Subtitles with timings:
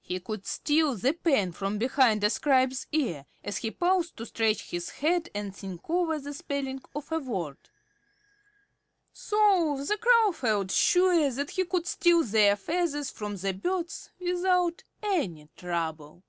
[0.00, 4.70] He could steal the pen from behind a scribe's ear, as he paused to scratch
[4.72, 7.56] his head and think over the spelling of a word.
[9.12, 14.82] So the Crow felt sure that he could steal their feathers from the birds without
[15.04, 16.24] any trouble.